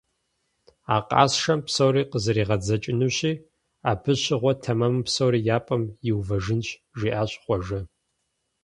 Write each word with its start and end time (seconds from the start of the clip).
А 0.95 0.97
къасшэм 1.09 1.59
псори 1.65 2.03
къызэригъэдзэкӀынущи, 2.11 3.33
абы 3.89 4.13
щыгъуэ 4.21 4.53
тэмэму 4.63 5.05
псори 5.07 5.39
я 5.55 5.59
пӀэм 5.65 5.83
иувэжынщ,- 6.09 6.67
жиӀащ 6.97 7.31
Хъуэжэ. 7.41 7.79